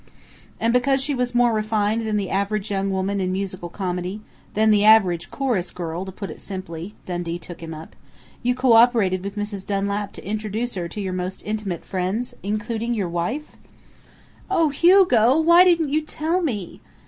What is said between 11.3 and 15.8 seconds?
intimate friends including your wife?" "Oh, Hugo! Why